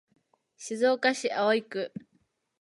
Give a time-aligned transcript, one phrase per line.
[0.57, 1.91] 静岡市葵区